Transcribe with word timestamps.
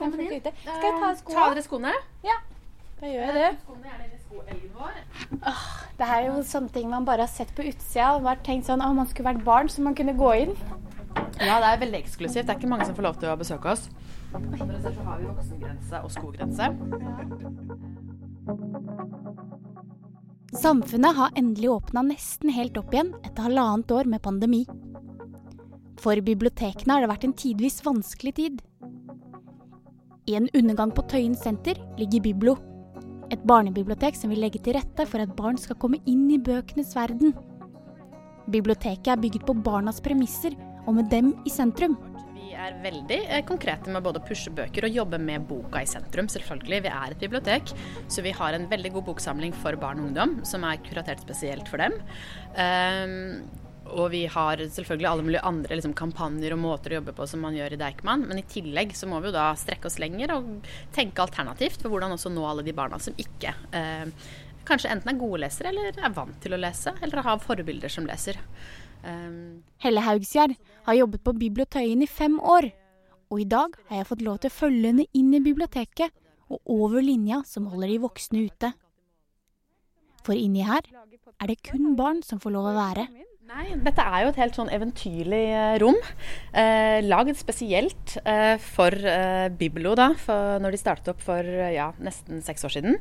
kom 0.00 0.14
folk 0.16 0.32
ute. 0.32 0.54
Skal 0.64 0.88
jeg 0.88 0.96
ta 1.02 1.12
skoene? 1.20 1.36
Ta 1.36 1.44
av 1.44 1.54
dere 1.54 1.66
skoene. 1.66 1.94
Ja, 2.26 2.36
da 3.00 3.12
gjør 3.12 3.26
jeg 3.28 3.36
det. 3.38 3.50
Skoene 3.64 3.94
er 3.94 4.02
nede 4.02 4.20
skoelgen 4.24 4.70
vår. 4.76 4.98
Det 6.00 6.08
er 6.08 6.26
jo 6.26 6.36
sånne 6.50 6.74
ting 6.74 6.90
man 6.92 7.08
bare 7.08 7.26
har 7.26 7.32
sett 7.32 7.52
på 7.56 7.64
utsida 7.68 8.14
og 8.16 8.26
bare 8.28 8.42
tenkt 8.46 8.68
sånn, 8.68 8.84
å, 8.84 8.92
man 8.96 9.08
skulle 9.10 9.30
vært 9.32 9.44
barn 9.46 9.70
så 9.72 9.84
man 9.84 9.96
kunne 9.98 10.16
gå 10.18 10.30
inn. 10.46 10.54
Ja, 11.40 11.58
det 11.60 11.70
er 11.70 11.80
veldig 11.84 12.00
eksklusivt. 12.02 12.46
Det 12.46 12.54
er 12.54 12.60
ikke 12.60 12.70
mange 12.70 12.86
som 12.88 12.96
får 12.96 13.06
lov 13.08 13.20
til 13.20 13.32
å 13.32 13.38
besøke 13.40 13.72
oss. 13.72 13.88
Som 14.30 14.46
dere 14.52 14.80
ser, 14.82 14.94
så 14.94 15.06
har 15.08 15.18
vi 15.20 15.30
voksengrense 15.30 16.02
og 16.04 16.12
skogrense. 16.14 16.70
Samfunnet 20.60 21.16
har 21.16 21.36
endelig 21.38 21.70
åpna 21.70 22.02
nesten 22.08 22.50
helt 22.54 22.78
opp 22.78 22.94
igjen 22.94 23.12
etter 23.22 23.46
halvannet 23.46 23.92
år 23.94 24.08
med 24.10 24.22
pandemi. 24.22 24.64
For 26.00 26.18
bibliotekene 26.24 26.96
har 26.96 27.04
det 27.04 27.10
vært 27.12 27.26
en 27.28 27.36
tidvis 27.36 27.80
vanskelig 27.86 28.34
tid. 28.38 28.60
I 30.30 30.36
en 30.38 30.46
undergang 30.54 30.92
på 30.94 31.02
Tøyen 31.10 31.32
senter 31.34 31.78
ligger 31.98 32.22
Biblo. 32.22 32.52
Et 33.34 33.42
barnebibliotek 33.50 34.14
som 34.18 34.30
vil 34.30 34.42
legge 34.44 34.60
til 34.62 34.76
rette 34.76 35.06
for 35.08 35.22
at 35.22 35.32
barn 35.34 35.56
skal 35.58 35.78
komme 35.82 35.98
inn 36.10 36.28
i 36.30 36.38
bøkenes 36.38 36.92
verden. 36.94 37.32
Biblioteket 38.50 39.10
er 39.10 39.18
bygget 39.22 39.46
på 39.48 39.56
barnas 39.66 39.98
premisser, 40.04 40.54
og 40.86 40.94
med 40.98 41.10
dem 41.10 41.32
i 41.46 41.50
sentrum. 41.50 41.96
Vi 42.36 42.54
er 42.54 42.78
veldig 42.82 43.18
eh, 43.26 43.42
konkrete 43.46 43.90
med 43.90 44.04
både 44.06 44.22
å 44.22 44.26
pushe 44.26 44.52
bøker 44.54 44.86
og 44.86 44.98
jobbe 45.00 45.18
med 45.22 45.48
boka 45.50 45.82
i 45.82 45.90
sentrum, 45.90 46.30
selvfølgelig. 46.30 46.84
Vi 46.86 46.92
er 46.92 47.14
et 47.14 47.24
bibliotek, 47.24 47.74
så 48.10 48.22
vi 48.26 48.34
har 48.36 48.54
en 48.54 48.68
veldig 48.70 48.94
god 48.98 49.08
boksamling 49.10 49.56
for 49.64 49.78
barn 49.82 50.02
og 50.02 50.10
ungdom, 50.10 50.38
som 50.46 50.66
er 50.68 50.82
kuratert 50.86 51.22
spesielt 51.26 51.70
for 51.70 51.82
dem. 51.82 51.98
Um, 52.54 53.42
og 53.90 54.10
vi 54.12 54.24
har 54.30 54.60
selvfølgelig 54.62 55.08
alle 55.10 55.24
mulige 55.26 55.42
andre 55.46 55.76
liksom, 55.78 55.94
kampanjer 55.98 56.54
og 56.54 56.62
måter 56.62 56.92
å 56.92 57.00
jobbe 57.00 57.14
på 57.16 57.26
som 57.30 57.42
man 57.44 57.56
gjør 57.56 57.74
i 57.74 57.80
Deichman. 57.80 58.26
Men 58.28 58.40
i 58.40 58.46
tillegg 58.48 58.94
så 58.96 59.08
må 59.10 59.20
vi 59.20 59.30
jo 59.30 59.36
da 59.36 59.50
strekke 59.58 59.90
oss 59.90 59.98
lenger 60.02 60.34
og 60.36 60.68
tenke 60.94 61.24
alternativt 61.24 61.82
for 61.82 61.92
hvordan 61.92 62.16
også 62.16 62.32
nå 62.32 62.44
alle 62.46 62.66
de 62.66 62.74
barna 62.76 63.00
som 63.02 63.16
ikke 63.20 63.54
eh, 63.76 64.28
kanskje 64.68 64.92
enten 64.92 65.12
er 65.12 65.20
gode 65.20 65.40
lesere 65.44 65.72
eller 65.72 65.96
er 65.96 66.14
vant 66.14 66.36
til 66.42 66.54
å 66.54 66.60
lese, 66.60 66.94
eller 67.02 67.24
har 67.26 67.42
forbilder 67.42 67.92
som 67.92 68.06
leser. 68.08 68.38
Um, 69.02 69.62
Helle 69.80 70.04
Haugsgjerd 70.04 70.56
har 70.86 70.98
jobbet 70.98 71.24
på 71.24 71.36
Bibliotøyen 71.40 72.04
i 72.04 72.10
fem 72.10 72.36
år. 72.40 72.70
Og 73.30 73.44
i 73.44 73.48
dag 73.48 73.76
har 73.88 74.00
jeg 74.00 74.10
fått 74.10 74.24
lov 74.26 74.40
til 74.42 74.50
å 74.50 74.56
følge 74.56 74.90
henne 74.90 75.06
inn 75.16 75.30
i 75.36 75.42
biblioteket 75.42 76.10
og 76.50 76.72
over 76.74 77.04
linja 77.04 77.44
som 77.46 77.68
holder 77.70 77.92
de 77.92 77.98
voksne 78.02 78.42
ute. 78.50 78.72
For 80.26 80.36
inni 80.36 80.64
her 80.66 80.82
er 81.40 81.48
det 81.48 81.62
kun 81.64 81.94
barn 81.96 82.24
som 82.26 82.42
får 82.42 82.56
lov 82.56 82.72
å 82.72 82.76
være. 82.76 83.06
Nei, 83.50 83.72
dette 83.82 84.02
er 84.06 84.22
jo 84.22 84.30
et 84.30 84.36
helt 84.38 84.54
sånn 84.54 84.68
eventyrlig 84.70 85.42
eh, 85.50 85.76
rom. 85.82 85.96
Eh, 86.54 87.00
lagd 87.02 87.34
spesielt 87.34 88.12
eh, 88.22 88.54
for 88.62 88.94
eh, 88.94 89.48
Biblo, 89.50 89.96
da, 89.98 90.12
for 90.14 90.62
når 90.62 90.76
de 90.76 90.78
startet 90.78 91.10
opp 91.10 91.24
for 91.24 91.42
eh, 91.42 91.72
ja, 91.74 91.88
nesten 91.98 92.44
seks 92.46 92.62
år 92.68 92.74
siden. 92.76 93.00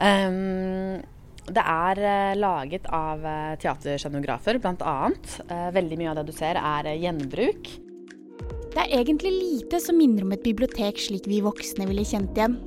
Um, 0.00 0.98
det 1.46 1.62
er 1.62 2.00
eh, 2.02 2.32
laget 2.40 2.88
av 2.94 3.22
eh, 3.22 3.52
teaterscenografer, 3.62 4.58
bl.a. 4.58 4.96
Eh, 5.46 5.68
veldig 5.78 6.00
mye 6.00 6.10
av 6.10 6.18
det 6.18 6.26
du 6.32 6.34
ser, 6.34 6.58
er 6.58 6.90
gjenbruk. 7.04 7.70
Det 8.74 8.82
er 8.82 8.96
egentlig 8.98 9.32
lite 9.36 9.78
som 9.82 9.98
minner 9.98 10.26
om 10.26 10.34
et 10.34 10.44
bibliotek 10.46 10.98
slik 10.98 11.30
vi 11.30 11.38
voksne 11.46 11.86
ville 11.86 12.06
kjent 12.06 12.34
igjen. 12.34 12.58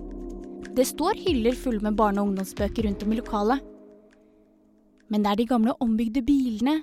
Det 0.71 0.87
står 0.87 1.19
hyller 1.27 1.59
fulle 1.59 1.83
med 1.83 1.99
barne- 1.99 2.23
og 2.23 2.31
ungdomsbøker 2.31 2.87
rundt 2.87 3.03
om 3.03 3.11
i 3.11 3.19
lokalet. 3.19 3.69
Men 5.11 5.27
det 5.27 5.33
er 5.33 5.43
de 5.43 5.51
gamle 5.51 5.75
ombygde 5.83 6.23
bilene 6.25 6.79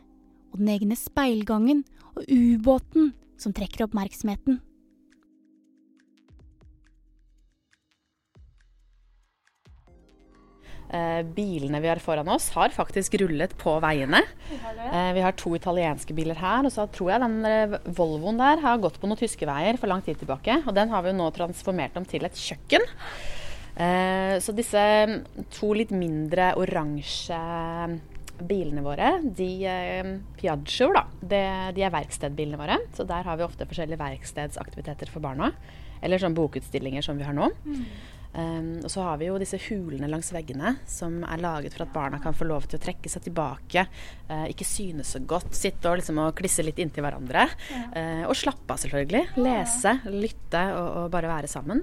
og 0.50 0.58
den 0.58 0.72
egne 0.74 0.98
speilgangen 0.98 1.84
og 2.16 2.26
ubåten 2.26 3.12
som 3.40 3.54
trekker 3.56 3.86
oppmerksomheten. 3.86 4.60
Eh, 10.90 11.22
bilene 11.22 11.78
vi 11.78 11.86
har 11.86 12.00
foran 12.02 12.28
oss, 12.34 12.48
har 12.56 12.72
faktisk 12.74 13.14
rullet 13.20 13.52
på 13.58 13.76
veiene. 13.82 14.24
Eh, 14.50 15.12
vi 15.14 15.22
har 15.22 15.36
to 15.38 15.52
italienske 15.54 16.14
biler 16.16 16.38
her, 16.40 16.66
og 16.66 16.74
så 16.74 16.88
tror 16.90 17.12
jeg 17.12 17.22
den 17.22 17.36
eh, 17.46 17.76
Volvoen 17.94 18.40
der 18.40 18.62
har 18.64 18.80
gått 18.82 18.98
på 18.98 19.06
noen 19.06 19.20
tyske 19.20 19.46
veier 19.46 19.78
for 19.78 19.90
lang 19.92 20.02
tid 20.02 20.18
tilbake. 20.18 20.64
Og 20.66 20.74
den 20.74 20.90
har 20.90 21.04
vi 21.06 21.12
jo 21.12 21.20
nå 21.20 21.30
transformert 21.36 21.94
om 22.00 22.08
til 22.08 22.26
et 22.26 22.38
kjøkken. 22.38 22.90
Så 23.80 24.52
disse 24.52 24.80
to 25.54 25.70
litt 25.78 25.92
mindre 25.94 26.50
oransje 26.58 27.38
bilene 28.46 28.84
våre, 28.84 29.12
de 29.22 29.50
eh, 29.68 30.14
Piaggio, 30.38 30.90
da, 30.96 31.04
det, 31.20 31.44
de 31.76 31.84
er 31.86 31.92
verkstedbilene 31.94 32.60
våre. 32.60 32.78
Så 32.96 33.06
der 33.08 33.26
har 33.26 33.38
vi 33.38 33.46
ofte 33.46 33.68
forskjellige 33.68 34.00
verkstedsaktiviteter 34.00 35.12
for 35.12 35.24
barna. 35.24 35.52
Eller 36.00 36.20
sånn 36.22 36.36
bokutstillinger 36.36 37.04
som 37.04 37.20
vi 37.20 37.26
har 37.26 37.36
nå. 37.36 37.50
Um, 38.30 38.78
og 38.86 38.90
så 38.92 39.02
har 39.02 39.16
vi 39.18 39.26
jo 39.26 39.38
disse 39.42 39.58
hulene 39.64 40.06
langs 40.06 40.28
veggene 40.30 40.76
som 40.86 41.16
er 41.26 41.40
laget 41.42 41.74
for 41.74 41.82
at 41.82 41.94
barna 41.94 42.20
kan 42.22 42.36
få 42.36 42.46
lov 42.46 42.68
til 42.70 42.78
å 42.78 42.82
trekke 42.84 43.10
seg 43.10 43.24
tilbake, 43.26 43.82
uh, 44.30 44.44
ikke 44.46 44.66
synes 44.68 45.10
så 45.16 45.22
godt, 45.26 45.50
sitte 45.58 45.90
og, 45.90 45.98
liksom, 45.98 46.20
og 46.22 46.36
klisse 46.38 46.62
litt 46.62 46.78
inntil 46.78 47.04
hverandre. 47.08 47.48
Uh, 47.90 48.28
og 48.30 48.36
slappe 48.38 48.70
av, 48.70 48.78
selvfølgelig. 48.84 49.24
Lese, 49.42 49.98
lytte 50.14 50.62
og, 50.76 50.86
og 51.02 51.16
bare 51.16 51.32
være 51.32 51.50
sammen. 51.50 51.82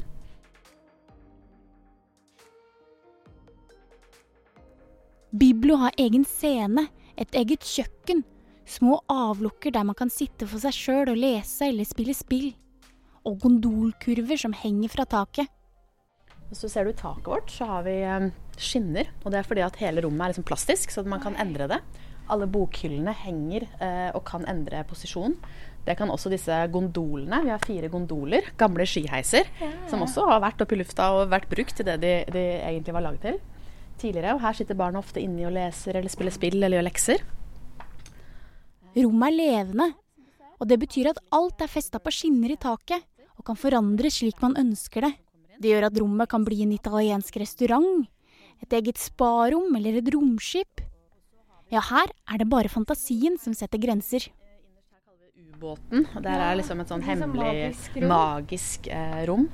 Biblo 5.38 5.76
har 5.78 5.94
egen 6.02 6.24
scene, 6.26 6.88
et 7.20 7.36
eget 7.38 7.66
kjøkken, 7.68 8.24
små 8.66 8.96
avlukker 9.12 9.74
der 9.76 9.86
man 9.86 9.98
kan 9.98 10.10
sitte 10.10 10.48
for 10.50 10.64
seg 10.64 10.74
sjøl 10.74 11.12
og 11.12 11.20
lese 11.20 11.68
eller 11.68 11.86
spille 11.86 12.16
spill, 12.18 12.48
og 13.28 13.44
gondolkurver 13.44 14.40
som 14.40 14.56
henger 14.56 14.90
fra 14.96 15.06
taket. 15.06 15.52
Så 16.56 16.72
ser 16.72 16.88
du 16.88 16.96
taket 16.96 17.28
vårt, 17.28 17.52
så 17.54 17.68
har 17.70 17.84
vi 17.86 18.00
um, 18.08 18.30
skinner. 18.56 19.12
Og 19.26 19.34
det 19.34 19.42
er 19.42 19.50
fordi 19.50 19.66
at 19.66 19.78
hele 19.82 20.02
rommet 20.06 20.24
er 20.24 20.34
liksom 20.34 20.48
plastisk, 20.48 20.96
så 20.96 21.04
man 21.06 21.22
kan 21.22 21.38
endre 21.38 21.68
det. 21.70 21.82
Alle 22.34 22.48
bokhyllene 22.50 23.14
henger 23.20 23.68
eh, 23.84 24.10
og 24.16 24.24
kan 24.28 24.48
endre 24.50 24.82
posisjon. 24.88 25.36
Det 25.86 25.98
kan 26.00 26.10
også 26.12 26.32
disse 26.32 26.56
gondolene. 26.72 27.44
Vi 27.46 27.52
har 27.54 27.62
fire 27.64 27.92
gondoler, 27.92 28.50
gamle 28.60 28.88
skiheiser, 28.90 29.52
ja, 29.60 29.70
ja. 29.70 29.86
som 29.92 30.02
også 30.08 30.26
har 30.32 30.42
vært 30.44 30.64
oppe 30.64 30.76
i 30.76 30.82
lufta 30.82 31.12
og 31.20 31.30
vært 31.36 31.52
brukt 31.52 31.78
til 31.78 31.88
det 31.88 32.00
de, 32.02 32.16
de 32.34 32.48
egentlig 32.58 32.96
var 32.98 33.06
laget 33.06 33.28
til 33.28 33.40
tidligere. 34.00 34.36
Og 34.36 34.44
her 34.44 34.58
sitter 34.58 34.78
barna 34.78 35.02
ofte 35.02 35.22
inni 35.24 35.46
og 35.48 35.54
leser 35.56 35.98
eller 36.00 36.12
spiller 36.12 36.36
spill 36.36 36.58
eller 36.62 36.80
gjør 36.80 36.88
lekser. 36.88 37.24
Rommet 38.98 39.30
er 39.30 39.38
levende, 39.38 39.88
og 40.58 40.70
det 40.70 40.80
betyr 40.82 41.12
at 41.12 41.22
alt 41.36 41.62
er 41.62 41.70
festa 41.70 42.02
på 42.02 42.14
skinner 42.14 42.56
i 42.56 42.58
taket 42.58 43.04
og 43.38 43.46
kan 43.46 43.60
forandres 43.60 44.18
slik 44.18 44.42
man 44.42 44.58
ønsker 44.58 45.06
det. 45.06 45.14
Det 45.62 45.70
gjør 45.70 45.90
at 45.90 46.00
rommet 46.02 46.30
kan 46.30 46.46
bli 46.46 46.64
en 46.64 46.74
italiensk 46.74 47.38
restaurant, 47.42 48.08
et 48.62 48.74
eget 48.74 48.98
sparom 48.98 49.76
eller 49.78 50.00
et 50.00 50.10
romskip. 50.14 50.82
Ja, 51.70 51.84
her 51.84 52.10
er 52.10 52.42
det 52.42 52.50
bare 52.50 52.72
fantasien 52.74 53.38
som 53.42 53.54
setter 53.54 53.82
grenser. 53.82 54.26
Ubåten. 55.38 56.06
Der 56.22 56.42
er 56.42 56.58
liksom 56.58 56.82
et 56.82 56.90
sånn 56.90 57.06
hemmelig, 57.06 57.38
magisk 57.38 57.98
rom. 57.98 58.12
Magisk, 58.14 58.90
eh, 58.94 59.24
rom 59.30 59.50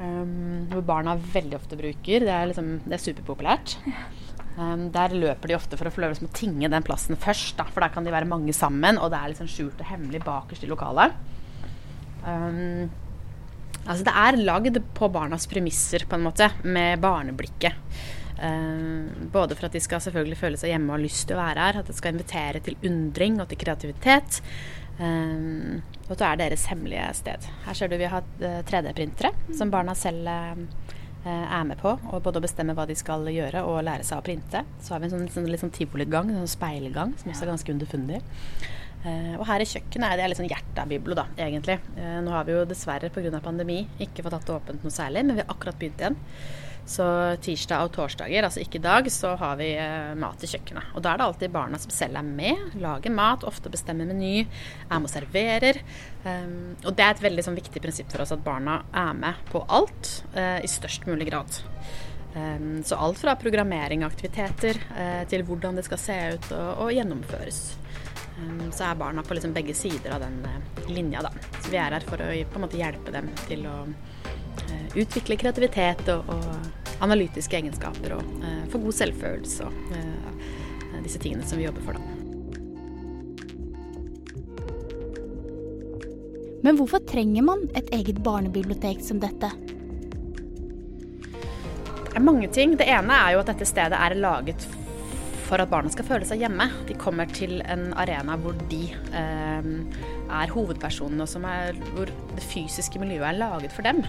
um, 0.00 0.66
hvor 0.72 0.84
barna 0.86 1.16
veldig 1.20 1.58
ofte 1.58 1.78
bruker. 1.78 2.26
Det 2.26 2.34
er, 2.34 2.48
liksom, 2.50 2.72
det 2.86 2.96
er 2.96 3.04
superpopulært. 3.04 3.76
Um, 4.56 4.88
der 4.92 5.14
løper 5.16 5.50
de 5.52 5.56
ofte 5.56 5.78
for 5.78 5.88
å 5.88 5.92
få 5.94 6.02
liksom, 6.04 6.30
tinge 6.36 6.70
den 6.72 6.86
plassen 6.86 7.18
først, 7.20 7.54
da, 7.60 7.68
for 7.70 7.84
der 7.84 7.92
kan 7.94 8.06
de 8.06 8.14
være 8.14 8.28
mange 8.28 8.54
sammen, 8.56 8.98
og 8.98 9.12
det 9.12 9.20
er 9.20 9.34
liksom 9.34 9.50
skjult 9.50 9.80
og 9.80 9.92
hemmelig 9.92 10.22
bakerst 10.26 10.66
i 10.66 10.70
lokalet. 10.70 11.14
Um, 12.24 12.88
altså 13.86 14.04
det 14.04 14.16
er 14.24 14.40
lagd 14.42 14.80
på 14.96 15.10
barnas 15.12 15.46
premisser, 15.50 16.04
på 16.08 16.18
en 16.18 16.26
måte, 16.26 16.50
med 16.66 17.00
barneblikket. 17.04 17.78
Um, 18.40 19.28
både 19.32 19.52
for 19.52 19.68
at 19.68 19.74
de 19.76 19.82
skal 19.84 20.00
selvfølgelig 20.00 20.38
føle 20.40 20.58
seg 20.60 20.72
hjemme 20.72 20.88
og 20.88 20.96
ha 20.96 21.02
lyst 21.02 21.26
til 21.28 21.36
å 21.36 21.42
være 21.42 21.64
her, 21.66 21.80
at 21.82 21.88
det 21.90 21.96
skal 21.98 22.14
invitere 22.14 22.62
til 22.64 22.78
undring 22.88 23.36
og 23.42 23.50
til 23.50 23.60
kreativitet. 23.60 24.40
Um, 25.00 25.80
og 26.10 26.18
det 26.18 26.26
er 26.26 26.40
deres 26.42 26.66
hemmelige 26.68 27.06
sted. 27.16 27.46
Her 27.64 27.76
ser 27.76 27.88
du 27.88 27.96
vi 27.96 28.08
har 28.10 28.26
3D-printere 28.40 29.30
mm. 29.32 29.54
som 29.56 29.72
barna 29.72 29.94
selv 29.96 30.28
uh, 30.28 30.60
er 31.24 31.64
med 31.68 31.80
på. 31.80 31.94
Og 32.10 32.20
både 32.24 32.40
å 32.40 32.44
bestemme 32.44 32.76
hva 32.76 32.86
de 32.88 32.96
skal 32.98 33.24
gjøre 33.32 33.64
og 33.68 33.80
lære 33.86 34.04
seg 34.06 34.20
å 34.20 34.26
printe. 34.26 34.64
Så 34.82 34.94
har 34.94 35.00
vi 35.00 35.08
en 35.08 35.16
sånn, 35.16 35.30
sånn, 35.32 35.48
litt 35.50 35.64
sånn 35.64 35.74
tivoligang, 35.76 36.28
en 36.28 36.42
sånn 36.42 36.54
speilgang, 36.56 37.16
som 37.20 37.32
også 37.32 37.46
er 37.46 37.52
ganske 37.54 37.74
underfundig. 37.76 38.20
Uh, 39.00 39.36
og 39.38 39.46
her 39.48 39.64
i 39.64 39.70
kjøkkenet 39.70 40.10
er 40.10 40.20
det 40.20 40.32
litt 40.32 40.42
sånn 40.42 40.50
hjertet 40.50 40.82
av 40.82 40.90
Biblo, 40.90 41.16
da, 41.16 41.28
egentlig. 41.40 41.78
Uh, 41.96 42.18
nå 42.26 42.34
har 42.36 42.48
vi 42.48 42.58
jo 42.58 42.66
dessverre 42.68 43.12
pga. 43.14 43.40
pandemi 43.40 43.86
ikke 43.98 44.26
fått 44.26 44.36
hatt 44.36 44.50
det 44.50 44.58
åpent 44.58 44.84
noe 44.84 44.92
særlig, 44.92 45.24
men 45.24 45.38
vi 45.38 45.46
har 45.46 45.54
akkurat 45.54 45.80
begynt 45.80 46.04
igjen. 46.04 46.20
Så 46.90 47.04
tirsdag 47.44 47.86
og 47.86 47.92
torsdager, 47.94 48.42
altså 48.42 48.64
ikke 48.64 48.80
i 48.80 48.82
dag, 48.82 49.06
så 49.14 49.36
har 49.38 49.58
vi 49.60 49.68
uh, 49.78 50.10
mat 50.18 50.42
i 50.42 50.48
kjøkkenet. 50.50 50.90
Og 50.98 51.04
da 51.04 51.12
er 51.12 51.20
det 51.20 51.26
alltid 51.28 51.52
barna 51.54 51.78
som 51.78 51.92
selv 51.94 52.18
er 52.18 52.26
med, 52.26 52.74
lager 52.82 53.14
mat, 53.14 53.46
ofte 53.46 53.70
bestemmer 53.70 54.08
meny, 54.08 54.42
er 54.88 54.96
med 54.96 55.06
og 55.06 55.12
serverer. 55.12 55.78
Um, 56.24 56.74
og 56.82 56.96
det 56.98 57.04
er 57.04 57.14
et 57.14 57.22
veldig 57.22 57.44
sånn, 57.46 57.58
viktig 57.60 57.82
prinsipp 57.84 58.10
for 58.10 58.24
oss 58.24 58.34
at 58.34 58.42
barna 58.42 58.80
er 58.90 59.12
med 59.16 59.38
på 59.52 59.62
alt 59.70 60.10
i 60.34 60.68
størst 60.70 61.06
mulig 61.06 61.28
grad. 61.30 61.60
Um, 62.34 62.82
så 62.86 62.98
alt 62.98 63.22
fra 63.22 63.36
programmering 63.38 64.02
av 64.02 64.10
aktiviteter 64.10 64.78
til 65.30 65.46
hvordan 65.46 65.78
det 65.78 65.86
skal 65.86 65.98
se 65.98 66.18
ut 66.34 66.50
og, 66.58 66.68
og 66.86 66.92
gjennomføres. 66.94 67.62
Um, 68.40 68.66
så 68.74 68.88
er 68.88 68.98
barna 68.98 69.22
på 69.22 69.38
liksom 69.38 69.54
begge 69.54 69.78
sider 69.78 70.16
av 70.18 70.26
den 70.26 70.42
uh, 70.42 70.90
linja, 70.90 71.22
da. 71.22 71.30
Så 71.60 71.70
vi 71.70 71.78
er 71.78 71.94
her 72.00 72.10
for 72.10 72.18
å 72.18 72.32
på 72.34 72.58
en 72.58 72.66
måte 72.66 72.82
hjelpe 72.82 73.14
dem 73.14 73.30
til 73.46 73.62
å 73.70 73.78
utvikle 74.98 75.36
kreativitet 75.38 76.08
og, 76.12 76.26
og 76.34 76.79
analytiske 77.00 77.56
egenskaper 77.58 78.16
og 78.18 78.48
få 78.72 78.80
god 78.82 78.96
selvfølelse 79.00 79.68
og 79.68 81.04
disse 81.04 81.20
tingene 81.22 81.46
som 81.46 81.60
vi 81.60 81.66
jobber 81.66 81.84
for, 81.86 81.98
da. 81.98 82.20
Men 86.60 86.76
hvorfor 86.76 87.00
trenger 87.08 87.44
man 87.44 87.64
et 87.78 87.88
eget 87.96 88.20
barnebibliotek 88.24 89.00
som 89.04 89.20
dette? 89.22 89.48
Det 92.10 92.18
er 92.18 92.26
mange 92.26 92.50
ting. 92.52 92.74
Det 92.76 92.88
ene 92.90 93.16
er 93.16 93.34
jo 93.34 93.40
at 93.40 93.48
dette 93.52 93.68
stedet 93.68 93.96
er 93.96 94.18
laget 94.18 94.66
for 95.46 95.62
at 95.62 95.70
barna 95.70 95.90
skal 95.90 96.06
føle 96.06 96.26
seg 96.28 96.44
hjemme. 96.44 96.66
De 96.86 96.96
kommer 97.00 97.30
til 97.32 97.62
en 97.64 97.88
arena 97.98 98.36
hvor 98.38 98.58
de 98.70 98.82
eh, 98.92 99.70
er 100.30 100.52
hovedpersonene, 100.52 101.24
og 101.24 101.48
er, 101.48 101.80
hvor 101.94 102.12
det 102.36 102.46
fysiske 102.46 103.00
miljøet 103.02 103.28
er 103.30 103.38
laget 103.40 103.74
for 103.74 103.86
dem. 103.86 104.02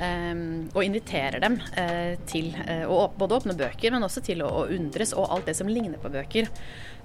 Eh, 0.00 0.34
og 0.72 0.82
inviterer 0.84 1.40
dem 1.42 1.60
eh, 1.78 2.16
til 2.28 2.52
eh, 2.66 2.84
å 2.88 3.06
både 3.18 3.40
åpne 3.40 3.56
bøker, 3.58 3.94
men 3.94 4.06
også 4.06 4.24
til 4.26 4.44
å, 4.46 4.66
undres, 4.72 5.14
og 5.16 5.30
alt 5.32 5.50
det 5.50 5.56
som 5.58 5.70
ligner 5.70 6.00
på 6.02 6.12
bøker. 6.12 6.50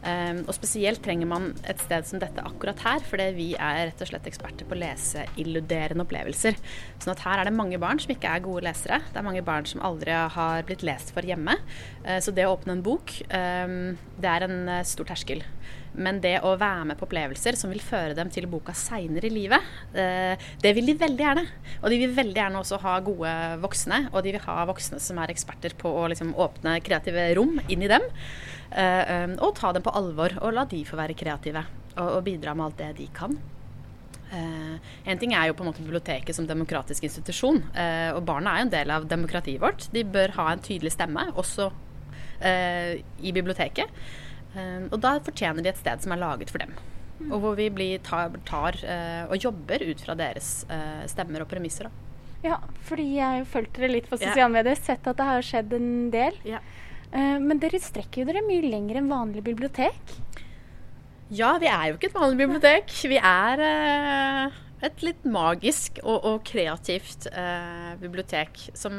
Um, 0.01 0.39
og 0.49 0.55
spesielt 0.57 1.03
trenger 1.05 1.27
man 1.29 1.43
et 1.69 1.81
sted 1.83 2.07
som 2.09 2.17
dette 2.21 2.41
akkurat 2.41 2.79
her, 2.81 3.03
fordi 3.05 3.27
vi 3.35 3.47
er 3.53 3.83
rett 3.91 3.99
og 4.01 4.09
slett 4.09 4.25
eksperter 4.31 4.65
på 4.65 4.73
å 4.73 4.79
lese 4.81 5.27
illuderende 5.41 6.07
opplevelser. 6.07 6.57
Sånn 6.97 7.13
at 7.13 7.21
her 7.21 7.41
er 7.41 7.49
det 7.49 7.53
mange 7.53 7.77
barn 7.81 8.01
som 8.01 8.13
ikke 8.15 8.31
er 8.33 8.41
gode 8.41 8.65
lesere. 8.65 8.97
Det 9.11 9.21
er 9.21 9.27
mange 9.27 9.45
barn 9.45 9.69
som 9.69 9.83
aldri 9.85 10.15
har 10.15 10.65
blitt 10.65 10.81
lest 10.87 11.13
for 11.13 11.27
hjemme. 11.27 11.53
Uh, 12.01 12.17
så 12.17 12.33
det 12.33 12.47
å 12.49 12.55
åpne 12.55 12.79
en 12.79 12.83
bok, 12.85 13.13
um, 13.29 13.77
det 14.17 14.33
er 14.33 14.47
en 14.47 14.73
stor 14.89 15.11
terskel. 15.13 15.45
Men 15.95 16.21
det 16.23 16.37
å 16.47 16.53
være 16.59 16.85
med 16.91 16.99
på 16.99 17.07
opplevelser 17.07 17.57
som 17.59 17.71
vil 17.73 17.83
føre 17.83 18.15
dem 18.15 18.29
til 18.31 18.47
boka 18.51 18.75
seinere 18.77 19.27
i 19.27 19.33
livet, 19.33 19.73
uh, 19.95 20.47
det 20.63 20.71
vil 20.77 20.87
de 20.91 20.95
veldig 21.01 21.25
gjerne. 21.25 21.43
Og 21.81 21.91
de 21.91 21.99
vil 22.03 22.15
veldig 22.15 22.39
gjerne 22.39 22.61
også 22.61 22.79
ha 22.85 22.95
gode 23.03 23.33
voksne, 23.65 24.05
og 24.13 24.23
de 24.23 24.35
vil 24.37 24.45
ha 24.45 24.57
voksne 24.69 25.01
som 25.03 25.19
er 25.19 25.33
eksperter 25.33 25.75
på 25.79 25.91
å 25.91 26.07
liksom, 26.13 26.35
åpne 26.39 26.79
kreative 26.85 27.27
rom 27.37 27.59
inn 27.67 27.83
i 27.83 27.91
dem. 27.91 28.07
Eh, 28.71 29.25
um, 29.25 29.33
og 29.43 29.57
ta 29.59 29.73
dem 29.75 29.83
på 29.83 29.91
alvor 29.99 30.31
og 30.39 30.53
la 30.55 30.63
de 30.71 30.77
få 30.87 30.95
være 30.95 31.15
kreative 31.19 31.65
og 31.99 32.21
bidra 32.23 32.53
med 32.55 32.69
alt 32.69 32.77
det 32.79 32.91
de 33.01 33.07
kan. 33.11 33.33
Uh, 34.31 34.77
en 35.11 35.19
ting 35.19 35.33
er 35.35 35.49
jo 35.49 35.55
på 35.57 35.65
en 35.65 35.67
måte 35.73 35.83
biblioteket 35.83 36.37
som 36.37 36.45
demokratisk 36.47 37.03
institusjon, 37.03 37.59
uh, 37.75 38.15
og 38.15 38.23
barna 38.29 38.53
er 38.53 38.61
jo 38.61 38.67
en 38.69 38.73
del 38.77 38.93
av 38.95 39.07
demokratiet 39.11 39.59
vårt. 39.59 39.89
De 39.91 40.05
bør 40.07 40.31
ha 40.37 40.53
en 40.53 40.63
tydelig 40.63 40.93
stemme, 40.95 41.25
også 41.35 41.67
uh, 41.67 42.93
i 42.95 43.33
biblioteket. 43.35 43.91
Og 44.53 44.97
da 44.99 45.13
fortjener 45.23 45.63
de 45.63 45.71
et 45.71 45.79
sted 45.79 46.03
som 46.03 46.11
er 46.11 46.19
laget 46.19 46.51
for 46.51 46.59
dem. 46.63 46.73
Mm. 47.21 47.29
Og 47.31 47.37
hvor 47.43 47.53
vi 47.55 47.69
blir, 47.71 48.01
tar, 48.03 48.33
tar 48.47 48.75
og 49.29 49.35
jobber 49.39 49.83
ut 49.87 50.03
fra 50.03 50.15
deres 50.19 50.49
stemmer 51.11 51.45
og 51.45 51.51
premisser. 51.51 51.87
Da. 51.87 52.11
Ja, 52.41 52.57
fordi 52.87 53.05
jeg 53.19 53.25
har 53.25 53.41
jo 53.41 53.49
fulgt 53.53 53.77
dere 53.77 53.91
litt 53.91 54.07
på 54.09 54.17
sosiale 54.17 54.47
ja. 54.47 54.53
medier, 54.55 54.79
sett 54.79 55.05
at 55.07 55.19
det 55.19 55.27
har 55.27 55.45
skjedd 55.45 55.75
en 55.77 55.91
del. 56.13 56.37
Ja. 56.47 56.61
Eh, 57.11 57.37
men 57.43 57.61
dere 57.61 57.81
strekker 57.81 58.23
jo 58.23 58.31
dere 58.31 58.41
mye 58.47 58.65
lenger 58.65 59.01
enn 59.01 59.11
vanlig 59.11 59.43
bibliotek? 59.45 60.15
Ja, 61.31 61.53
vi 61.61 61.69
er 61.69 61.91
jo 61.91 61.99
ikke 61.99 62.09
et 62.09 62.17
vanlig 62.17 62.41
bibliotek. 62.41 62.95
Vi 63.11 63.19
er 63.19 63.61
uh, 63.61 64.57
et 64.83 65.05
litt 65.05 65.27
magisk 65.29 66.01
og, 66.01 66.17
og 66.27 66.41
kreativt 66.47 67.29
bibliotek 68.01 68.57
som 68.75 68.97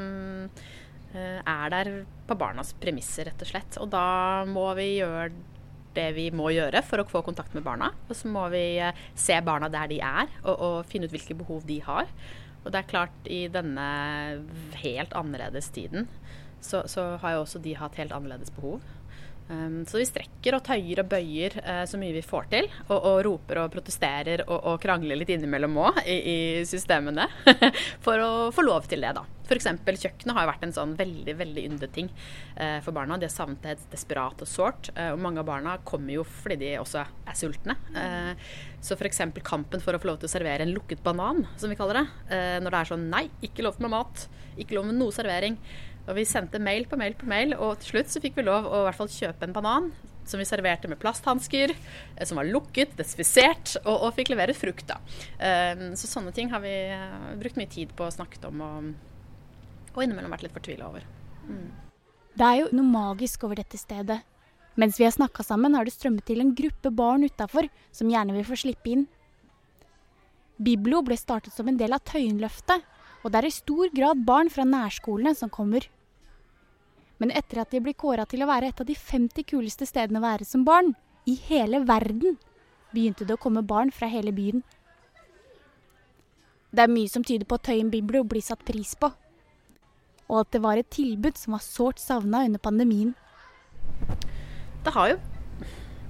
er 1.15 1.73
der 1.73 1.91
på 2.29 2.37
barnas 2.41 2.73
premisser, 2.81 3.29
rett 3.29 3.43
og 3.45 3.51
slett. 3.51 3.81
Og 3.83 3.91
da 3.93 4.45
må 4.49 4.69
vi 4.79 4.95
gjøre 5.01 5.31
det 5.93 6.07
vi 6.17 6.31
må 6.33 6.49
gjøre 6.55 6.81
for 6.87 7.03
å 7.03 7.09
få 7.09 7.21
kontakt 7.27 7.53
med 7.57 7.67
barna. 7.67 7.91
Og 8.09 8.17
så 8.17 8.31
må 8.33 8.47
vi 8.53 8.65
se 9.19 9.37
barna 9.45 9.69
der 9.73 9.91
de 9.93 10.01
er, 10.05 10.31
og, 10.45 10.55
og 10.55 10.77
finne 10.89 11.09
ut 11.09 11.15
hvilke 11.15 11.37
behov 11.39 11.67
de 11.69 11.79
har. 11.85 12.09
Og 12.63 12.71
det 12.71 12.81
er 12.81 12.91
klart, 12.91 13.15
i 13.27 13.45
denne 13.51 13.87
helt 14.83 15.15
annerledes 15.19 15.69
tiden 15.75 16.09
så, 16.63 16.85
så, 16.87 17.17
har 17.19 17.35
jo 17.35 17.43
også 17.43 17.59
de 17.63 17.75
hatt 17.75 17.99
helt 17.99 18.15
annerledes 18.15 18.53
behov. 18.55 18.83
Um, 19.51 19.83
så 19.89 19.99
vi 19.99 20.07
strekker 20.07 20.57
og 20.57 20.63
tøyer 20.65 21.03
og 21.03 21.11
bøyer 21.11 21.57
uh, 21.61 21.83
så 21.89 21.99
mye 22.01 22.15
vi 22.15 22.25
får 22.25 22.49
til. 22.53 22.69
Og, 22.89 22.97
og 22.97 23.19
roper 23.27 23.63
og 23.65 23.73
protesterer 23.75 24.45
og, 24.47 24.57
og 24.71 24.81
krangler 24.83 25.19
litt 25.19 25.33
innimellom 25.35 25.77
òg 25.83 26.03
i, 26.07 26.17
i, 26.17 26.39
systemene. 26.69 27.27
for 28.05 28.23
å 28.23 28.33
få 28.55 28.65
lov 28.67 28.89
til 28.91 29.05
det, 29.05 29.15
da. 29.19 29.27
F.eks. 29.43 29.67
kjøkkenet 29.85 30.37
har 30.37 30.49
vært 30.49 30.63
en 30.65 30.73
sånn 30.73 30.95
veldig 30.97 31.35
veldig 31.37 31.65
yndet 31.69 31.93
ting 31.93 32.09
uh, 32.57 32.79
for 32.85 32.95
barna. 32.97 33.19
De 33.21 33.29
har 33.29 33.35
savnet 33.35 33.65
det 33.67 33.77
desperat 33.93 34.41
og 34.45 34.49
sårt. 34.49 34.93
Uh, 34.97 35.11
og 35.13 35.23
mange 35.27 35.43
av 35.43 35.49
barna 35.51 35.77
kommer 35.85 36.17
jo 36.17 36.25
fordi 36.25 36.61
de 36.63 36.75
også 36.81 37.03
er 37.03 37.39
sultne. 37.39 37.77
så 38.83 38.97
f.eks. 38.97 39.21
kampen 39.45 39.83
for 39.83 39.95
å 39.95 40.01
få 40.01 40.09
lov 40.09 40.23
til 40.23 40.31
å 40.31 40.33
servere 40.33 40.65
en 40.65 40.73
lukket 40.75 41.03
banan, 41.05 41.45
som 41.61 41.71
vi 41.71 41.77
kaller 41.79 42.01
det. 42.01 42.39
når 42.65 42.75
det 42.75 42.79
er 42.81 42.91
sånn 42.91 43.05
nei, 43.13 43.27
ikke 43.47 43.65
lov 43.67 43.79
med 43.83 43.93
mat. 43.93 44.27
Ikke 44.61 44.77
lov 44.77 44.89
med 44.89 44.99
noe 44.99 45.15
servering. 45.15 45.57
Og 46.09 46.17
vi 46.19 46.25
sendte 46.27 46.59
mail 46.63 46.89
på 46.91 46.99
mail 46.99 47.15
på 47.19 47.29
mail, 47.31 47.55
og 47.55 47.77
til 47.81 47.95
slutt 47.95 48.11
så 48.11 48.23
fikk 48.23 48.41
vi 48.41 48.47
lov 48.47 48.67
å 48.67 48.83
i 48.83 48.87
hvert 48.89 48.99
fall 48.99 49.13
kjøpe 49.13 49.47
en 49.47 49.55
banan 49.55 49.93
som 50.29 50.39
vi 50.39 50.47
serverte 50.47 50.89
med 50.91 51.01
plasthansker, 51.03 51.75
eh, 52.17 52.27
som 52.27 52.39
var 52.39 52.49
lukket, 52.49 52.97
desinfisert, 52.99 53.77
og, 53.85 53.95
og, 53.95 54.11
fikk 54.19 54.33
levere 54.33 54.55
frukt. 54.55 54.87
da. 54.91 54.99
Um, 55.39 55.89
så 55.99 56.11
sånne 56.11 56.35
ting 56.35 56.53
har 56.53 56.63
vi 56.63 56.75
uh, 56.95 57.33
brukt 57.41 57.59
mye 57.59 57.71
tid 57.71 57.95
på 57.99 58.07
å 58.07 58.15
snakke 58.15 58.43
om, 58.49 58.63
og, 58.63 58.93
og 59.95 60.05
innimellom 60.05 60.33
vært 60.35 60.47
litt 60.47 60.55
fortvila 60.57 60.91
over. 60.91 61.07
Mm. 61.49 61.73
Det 62.39 62.49
er 62.49 62.61
jo 62.63 62.69
noe 62.73 62.89
magisk 62.89 63.43
over 63.49 63.61
dette 63.61 63.81
stedet. 63.81 64.23
Mens 64.81 64.97
vi 64.97 65.05
har 65.05 65.13
snakka 65.13 65.45
sammen, 65.45 65.75
har 65.77 65.85
det 65.85 65.93
strømmet 65.93 66.25
til 66.25 66.41
en 66.41 66.55
gruppe 66.57 66.93
barn 66.97 67.27
utafor 67.27 67.69
som 67.93 68.09
gjerne 68.09 68.39
vil 68.39 68.47
få 68.49 68.57
slippe 68.63 68.95
inn. 68.95 69.03
Biblo 70.63 71.03
ble 71.05 71.19
startet 71.19 71.53
som 71.53 71.69
en 71.69 71.77
del 71.77 71.93
av 71.93 72.01
Tøyenløftet, 72.09 72.87
og 73.23 73.31
det 73.31 73.41
er 73.41 73.49
i 73.49 73.55
stor 73.55 73.91
grad 73.95 74.23
barn 74.27 74.51
fra 74.51 74.65
nærskolene 74.67 75.35
som 75.39 75.51
kommer. 75.51 75.87
Men 77.23 77.31
etter 77.39 77.63
at 77.63 77.71
de 77.71 77.81
blir 77.83 77.95
kåra 77.95 78.27
til 78.27 78.43
å 78.43 78.51
være 78.51 78.73
et 78.73 78.81
av 78.83 78.89
de 78.89 78.97
50 78.99 79.47
kuleste 79.47 79.87
stedene 79.87 80.19
å 80.19 80.27
være 80.27 80.47
som 80.49 80.65
barn, 80.67 80.95
i 81.23 81.37
hele 81.47 81.85
verden, 81.87 82.39
begynte 82.91 83.25
det 83.25 83.37
å 83.37 83.43
komme 83.43 83.63
barn 83.63 83.93
fra 83.95 84.09
hele 84.11 84.33
byen. 84.35 84.65
Det 86.73 86.83
er 86.83 86.91
mye 86.91 87.11
som 87.13 87.23
tyder 87.23 87.47
på 87.47 87.61
at 87.61 87.69
Tøyen 87.69 87.93
Biblo 87.93 88.25
blir 88.27 88.43
satt 88.43 88.65
pris 88.67 88.97
på, 88.99 89.13
og 90.27 90.41
at 90.41 90.51
det 90.55 90.63
var 90.65 90.81
et 90.81 90.91
tilbud 90.91 91.39
som 91.39 91.55
var 91.55 91.63
sårt 91.63 92.03
savna 92.03 92.43
under 92.49 92.59
pandemien. 92.59 93.13
Det 94.83 94.95
har 94.97 95.13
jo 95.13 95.21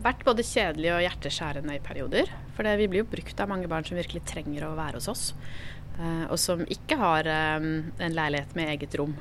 vært 0.04 0.24
både 0.26 0.46
kjedelig 0.46 0.90
og 0.94 1.04
hjerteskjærende 1.04 1.76
i 1.76 1.84
perioder. 1.84 2.32
For 2.56 2.68
vi 2.78 2.88
blir 2.90 3.04
jo 3.04 3.12
brukt 3.12 3.40
av 3.40 3.50
mange 3.50 3.70
barn 3.70 3.86
som 3.86 3.98
virkelig 3.98 4.24
trenger 4.28 4.66
å 4.68 4.76
være 4.78 5.00
hos 5.00 5.10
oss. 5.12 5.30
Uh, 5.92 6.24
og 6.32 6.38
som 6.40 6.62
ikke 6.72 6.96
har 6.96 7.26
um, 7.60 7.66
en 8.00 8.14
leilighet 8.16 8.54
med 8.56 8.70
eget 8.72 8.94
rom. 8.96 9.12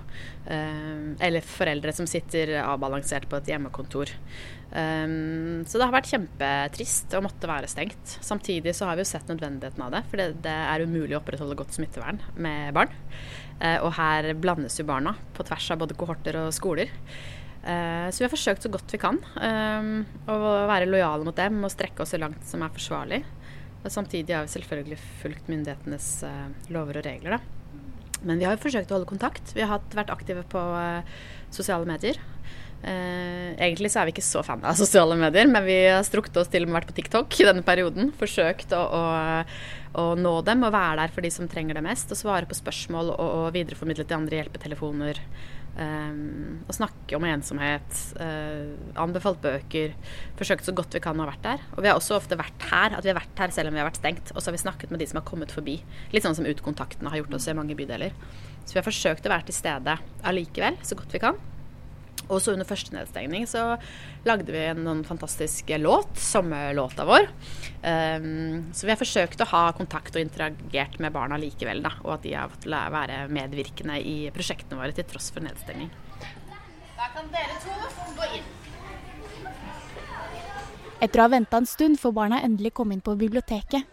Uh, 0.45 1.11
eller 1.19 1.43
foreldre 1.43 1.91
som 1.95 2.07
sitter 2.07 2.53
avbalansert 2.63 3.27
på 3.29 3.41
et 3.41 3.51
hjemmekontor. 3.53 4.15
Så 4.71 5.75
det 5.75 5.83
har 5.83 5.91
vært 5.91 6.07
kjempetrist 6.07 7.11
å 7.17 7.19
måtte 7.25 7.49
være 7.49 7.67
stengt. 7.67 8.13
Samtidig 8.23 8.71
så 8.71 8.85
har 8.87 8.95
vi 8.95 9.03
jo 9.03 9.09
sett 9.09 9.27
nødvendigheten 9.27 9.83
av 9.83 9.89
det. 9.91 9.99
For 10.07 10.21
det, 10.21 10.29
det 10.45 10.53
er 10.55 10.85
umulig 10.87 11.17
å 11.17 11.19
opprettholde 11.19 11.57
godt 11.59 11.75
smittevern 11.75 12.21
med 12.39 12.71
barn. 12.77 12.93
Og 13.83 13.89
her 13.97 14.29
blandes 14.39 14.79
jo 14.79 14.87
barna 14.87 15.17
på 15.35 15.43
tvers 15.49 15.67
av 15.75 15.81
både 15.83 15.97
kohorter 15.99 16.39
og 16.45 16.55
skoler. 16.55 16.95
Så 17.61 18.17
vi 18.17 18.25
har 18.25 18.31
forsøkt 18.33 18.65
så 18.65 18.71
godt 18.73 18.89
vi 18.89 18.97
kan 18.97 19.19
um, 19.21 19.91
å 20.25 20.37
være 20.65 20.87
lojale 20.89 21.27
mot 21.27 21.37
dem 21.37 21.59
og 21.61 21.69
strekke 21.69 22.01
oss 22.01 22.15
så 22.15 22.17
langt 22.17 22.41
som 22.47 22.63
er 22.65 22.73
forsvarlig. 22.73 23.19
Og 23.83 23.93
samtidig 23.93 24.33
har 24.33 24.47
vi 24.47 24.53
selvfølgelig 24.55 24.97
fulgt 25.21 25.51
myndighetenes 25.51 26.07
uh, 26.25 26.47
lover 26.73 27.01
og 27.01 27.05
regler. 27.05 27.37
Da. 27.37 28.17
Men 28.25 28.41
vi 28.41 28.47
har 28.47 28.57
jo 28.57 28.63
forsøkt 28.65 28.89
å 28.89 28.97
holde 28.97 29.09
kontakt. 29.09 29.53
Vi 29.53 29.65
har 29.65 29.81
vært 29.93 30.13
aktive 30.13 30.43
på 30.49 30.61
sosiale 31.53 31.89
medier. 31.89 32.17
Egentlig 32.81 33.91
så 33.93 34.01
er 34.01 34.09
vi 34.09 34.13
ikke 34.15 34.25
så 34.25 34.41
fan 34.45 34.63
av 34.65 34.77
sosiale 34.79 35.17
medier, 35.17 35.49
men 35.49 35.65
vi 35.65 35.77
har 35.85 36.01
strukket 36.05 36.37
oss 36.41 36.49
til 36.51 36.65
og 36.65 36.71
med 36.71 36.79
vært 36.79 36.91
på 36.91 36.97
TikTok 36.97 37.39
i 37.41 37.47
denne 37.47 37.65
perioden. 37.65 38.11
Forsøkt 38.17 38.73
å, 38.77 38.81
å, 38.81 39.01
å, 40.01 40.05
nå 40.17 40.35
dem 40.47 40.65
og 40.65 40.73
være 40.73 41.03
der 41.03 41.13
for 41.13 41.25
de 41.25 41.33
som 41.33 41.49
trenger 41.49 41.77
det 41.77 41.85
mest. 41.85 42.13
Og 42.13 42.19
svare 42.19 42.49
på 42.49 42.57
spørsmål 42.57 43.13
og, 43.13 43.25
og 43.25 43.47
videreformidle 43.57 44.05
til 44.05 44.17
andre 44.17 44.41
hjelpetelefoner. 44.41 45.21
Um, 45.81 46.59
å 46.69 46.73
snakke 46.75 47.15
om 47.17 47.25
ensomhet, 47.25 48.01
uh, 48.19 48.73
anbefalt 49.01 49.39
bøker. 49.41 49.95
Forsøkt 50.37 50.67
så 50.67 50.75
godt 50.77 50.93
vi 50.97 51.01
kan 51.01 51.17
å 51.17 51.25
ha 51.25 51.31
vært 51.31 51.45
der. 51.45 51.63
Og 51.73 51.81
vi 51.81 51.89
har 51.89 51.97
også 51.97 52.17
ofte 52.19 52.37
vært 52.37 52.67
her, 52.69 52.97
at 52.97 53.05
vi 53.05 53.13
har 53.13 53.17
vært 53.17 53.41
her 53.41 53.55
selv 53.55 53.71
om 53.71 53.77
vi 53.77 53.81
har 53.81 53.89
vært 53.89 54.01
stengt. 54.01 54.33
Og 54.35 54.41
så 54.41 54.51
har 54.51 54.57
vi 54.57 54.63
snakket 54.65 54.93
med 54.93 55.01
de 55.01 55.07
som 55.09 55.21
har 55.21 55.27
kommet 55.27 55.53
forbi. 55.55 55.79
Litt 56.13 56.27
sånn 56.27 56.37
som 56.37 56.49
Utkontaktene 56.51 57.13
har 57.13 57.23
gjort 57.23 57.39
også 57.39 57.55
i 57.55 57.57
mange 57.57 57.77
bydeler. 57.79 58.13
Så 58.65 58.75
vi 58.75 58.81
har 58.81 58.87
forsøkt 58.87 59.25
å 59.25 59.33
være 59.33 59.49
til 59.49 59.57
stede 59.57 59.97
allikevel, 60.27 60.77
så 60.85 60.99
godt 60.99 61.15
vi 61.15 61.23
kan. 61.23 61.39
Og 62.31 62.39
så 62.39 62.53
under 62.55 62.67
første 62.67 62.95
nedstengning 62.95 63.43
så 63.49 63.75
lagde 64.27 64.53
vi 64.53 64.61
en, 64.63 64.83
noen 64.85 65.03
fantastisk 65.07 65.69
låt, 65.81 66.15
sommerlåta 66.19 67.05
vår. 67.07 67.27
Um, 67.83 68.71
så 68.75 68.87
vi 68.87 68.93
har 68.93 68.99
forsøkt 68.99 69.43
å 69.43 69.49
ha 69.51 69.63
kontakt 69.77 70.15
og 70.15 70.23
interagert 70.23 70.97
med 71.03 71.13
barna 71.15 71.39
likevel, 71.41 71.83
da. 71.83 71.93
Og 72.05 72.15
at 72.15 72.25
de 72.25 72.35
har 72.37 72.51
fått 72.53 72.69
være 72.71 73.25
medvirkende 73.33 73.99
i 73.99 74.15
prosjektene 74.33 74.79
våre 74.79 74.95
til 74.95 75.07
tross 75.11 75.31
for 75.35 75.43
nedstengning. 75.45 75.91
Da 76.95 77.09
kan 77.15 77.27
dere 77.33 77.57
to 77.63 77.75
gå 78.17 78.29
inn. 78.37 78.47
Etter 81.01 81.17
å 81.19 81.25
ha 81.25 81.33
venta 81.33 81.57
en 81.57 81.67
stund 81.67 81.97
får 81.99 82.13
barna 82.13 82.43
endelig 82.45 82.75
komme 82.77 82.93
inn 82.95 83.03
på 83.03 83.17
biblioteket. 83.17 83.83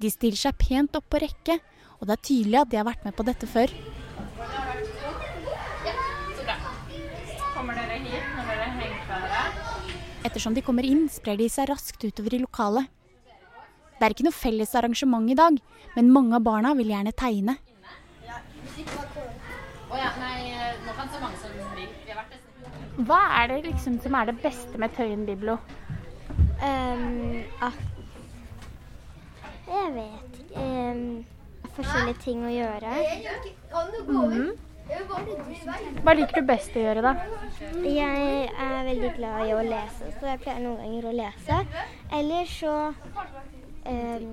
De 0.00 0.10
stiller 0.10 0.40
seg 0.40 0.56
pent 0.58 0.96
opp 0.98 1.06
på 1.12 1.20
rekke 1.22 1.60
og 2.04 2.08
det 2.08 2.18
er 2.18 2.26
tydelig 2.28 2.58
at 2.60 2.68
de 2.68 2.76
har 2.76 2.84
vært 2.84 3.04
med 3.06 3.14
på 3.16 3.24
dette 3.24 3.46
før. 3.48 3.70
Ettersom 10.34 10.54
de 10.54 10.62
kommer 10.66 10.82
inn, 10.82 11.04
sprer 11.06 11.36
de 11.38 11.46
seg 11.46 11.68
raskt 11.70 12.02
utover 12.02 12.34
i 12.34 12.40
lokalet. 12.42 12.88
Det 13.94 14.02
er 14.02 14.14
ikke 14.16 14.24
noe 14.26 14.34
felles 14.34 14.72
arrangement 14.74 15.30
i 15.30 15.36
dag, 15.38 15.60
men 15.94 16.10
mange 16.10 16.34
av 16.34 16.42
barna 16.42 16.72
vil 16.74 16.90
gjerne 16.90 17.12
tegne. 17.14 17.54
Hva 23.06 23.20
er 23.44 23.52
det 23.52 23.60
liksom 23.68 24.00
som 24.02 24.18
er 24.18 24.32
det 24.32 24.36
beste 24.42 24.82
med 24.82 24.98
Tøyen 24.98 25.22
biblo? 25.30 25.54
Um, 26.58 27.38
at 27.62 27.78
Jeg 29.70 29.96
vet 30.00 30.42
ikke. 30.42 30.66
Um, 30.66 31.24
forskjellige 31.78 32.22
ting 32.26 32.42
å 32.42 32.50
gjøre. 32.58 32.90
Hva 34.84 36.12
liker 36.16 36.40
du 36.40 36.46
best 36.48 36.74
å 36.76 36.82
gjøre, 36.82 37.02
da? 37.04 37.14
Jeg 37.86 38.48
er 38.50 38.84
veldig 38.88 39.10
glad 39.16 39.46
i 39.48 39.54
å 39.56 39.62
lese, 39.64 40.10
så 40.18 40.28
jeg 40.32 40.42
pleier 40.44 40.60
noen 40.64 40.82
ganger 40.82 41.08
å 41.08 41.14
lese. 41.16 41.60
Eller 42.18 42.50
så 42.50 42.74
um, 42.92 44.28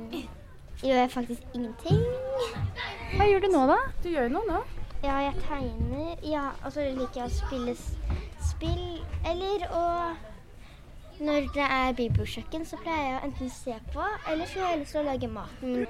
gjør 0.81 0.99
jeg 1.03 1.13
faktisk 1.15 1.55
ingenting. 1.55 2.03
Hva 3.15 3.29
gjør 3.29 3.45
du 3.45 3.49
nå, 3.53 3.65
da? 3.71 3.79
Du 4.03 4.09
gjør 4.11 4.27
jo 4.27 4.35
noe 4.35 4.49
nå. 4.49 4.61
Ja, 5.01 5.15
jeg 5.25 5.39
tegner. 5.47 6.11
Ja, 6.27 6.49
og 6.65 6.75
så 6.75 6.83
liker 6.93 7.23
jeg 7.23 7.29
å 7.29 7.37
spille 7.39 7.77
spill. 8.51 8.99
Eller 9.25 9.65
å 9.73 9.85
Når 11.21 11.41
det 11.53 11.65
er 11.69 11.91
bibelkjøkken, 11.97 12.63
så 12.65 12.77
pleier 12.81 13.03
jeg 13.05 13.17
å 13.19 13.25
enten 13.27 13.49
se 13.53 13.75
på, 13.93 14.05
eller 14.31 14.47
så 14.49 14.61
har 14.63 14.71
jeg 14.71 14.79
lyst 14.81 14.95
til 14.95 15.01
å 15.01 15.03
lage 15.05 15.27
maten. 15.29 15.83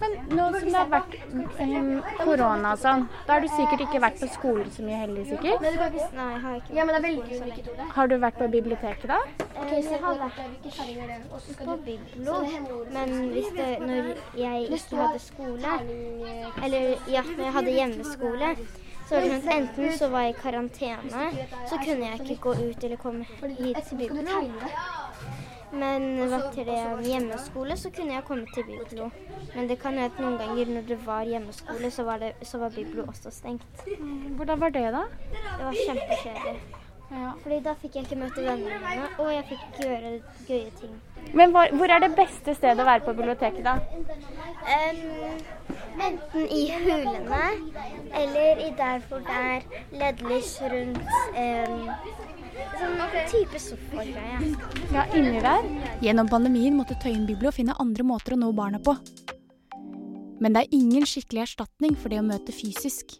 Men 0.00 0.12
nå 0.30 0.44
som 0.54 0.68
det 0.68 0.76
har 0.76 0.90
vært 0.92 1.16
em, 1.64 1.88
korona 2.20 2.74
og 2.76 2.82
sånn, 2.84 3.02
da 3.26 3.34
har 3.34 3.42
du 3.42 3.48
sikkert 3.50 3.82
ikke 3.86 4.02
vært 4.04 4.20
på 4.22 4.28
skolen 4.36 4.70
så 4.76 4.84
mye 4.86 5.00
heller, 5.00 5.26
sikkert? 5.26 5.64
Nei, 5.64 6.28
jeg 6.30 6.44
har 6.44 6.60
ikke 6.60 6.86
vært 6.92 7.58
på 7.66 7.88
Har 7.96 8.12
du 8.12 8.16
vært 8.26 8.38
på 8.38 8.48
biblioteket, 8.54 9.10
da? 9.10 9.18
Eh, 9.64 9.74
Jeg 9.80 10.00
har 10.04 10.22
vært 10.22 10.38
på 11.64 11.76
biblo, 11.88 12.38
men 12.94 13.18
hvis 13.34 13.50
det, 13.58 13.68
når 13.82 14.14
jeg 14.38 14.70
ikke 14.78 15.02
hadde 15.02 15.20
skole, 15.26 15.76
eller 16.62 17.10
ja, 17.10 17.26
når 17.26 17.44
jeg 17.48 17.54
hadde 17.58 17.76
hjemmeskole, 17.80 18.54
så 19.08 19.14
var 19.14 19.24
det 19.24 19.40
sånn 19.40 19.56
enten 19.58 19.96
så 19.98 20.08
var 20.12 20.26
jeg 20.26 20.34
i 20.34 20.38
karantene, 20.42 21.24
så 21.68 21.80
kunne 21.82 22.10
jeg 22.10 22.20
ikke 22.22 22.38
gå 22.46 22.54
ut 22.60 22.86
eller 22.88 23.00
komme 23.00 23.24
hit 23.58 23.82
til 23.88 24.00
biblo. 24.00 24.22
Men 25.74 26.30
var 26.30 26.44
til 26.54 26.68
det 26.68 26.78
hjemmeskole, 27.08 27.76
så 27.76 27.90
kunne 27.90 28.14
jeg 28.14 28.24
komme 28.28 28.46
til 28.54 28.64
biblo. 28.68 29.10
Men 29.54 29.68
det 29.68 29.80
kan 29.82 29.98
hende 29.98 30.22
noen 30.22 30.38
ganger 30.38 30.70
når 30.76 30.86
det 30.92 30.98
var 31.06 31.26
hjemmeskole, 31.26 31.90
så 31.90 32.06
var, 32.06 32.22
det, 32.22 32.32
så 32.46 32.62
var 32.62 32.70
biblo 32.76 33.08
også 33.10 33.32
stengt. 33.34 33.84
Hvordan 34.38 34.60
var 34.60 34.74
det, 34.76 34.86
da? 34.94 35.04
Det 35.34 35.64
var 35.64 35.80
kjempekjedelig. 35.80 36.56
Fordi 37.42 37.58
da 37.62 37.74
fikk 37.80 37.96
jeg 37.96 38.06
ikke 38.06 38.18
møte 38.18 38.42
vennene 38.42 38.78
mine, 38.82 39.08
og 39.18 39.28
jeg 39.34 39.44
fikk 39.50 39.66
ikke 39.68 39.88
gjøre 39.88 40.12
gøye 40.48 40.70
ting. 40.80 40.94
Men 41.34 41.50
hvor, 41.54 41.74
hvor 41.78 41.92
er 41.92 42.02
det 42.02 42.14
beste 42.16 42.54
stedet 42.56 42.80
å 42.80 42.86
være 42.88 43.04
på 43.06 43.14
biblioteket, 43.18 43.64
da? 43.66 43.74
Enten 46.00 46.46
i 46.50 46.62
hulene 46.84 47.42
eller 48.14 48.62
i 48.66 48.70
der 48.78 49.02
hvor 49.08 49.22
det 49.26 49.40
er 49.40 49.66
LED-lys 49.92 50.56
rundt 50.72 51.02
um, 51.38 51.90
Sånn 52.74 53.00
type 53.30 53.58
sofagreie. 53.58 54.52
Ja, 54.94 55.04
inni 55.14 55.40
der. 55.42 55.66
Gjennom 56.04 56.28
pandemien 56.30 56.76
måtte 56.78 56.94
Tøyen 57.02 57.26
biblo 57.26 57.50
finne 57.54 57.74
andre 57.82 58.06
måter 58.06 58.36
å 58.36 58.38
nå 58.38 58.52
barna 58.54 58.78
på. 58.82 58.94
Men 60.42 60.54
det 60.54 60.64
er 60.64 60.76
ingen 60.76 61.06
skikkelig 61.08 61.48
erstatning 61.48 61.98
for 61.98 62.14
det 62.14 62.20
å 62.22 62.26
møte 62.26 62.54
fysisk. 62.54 63.16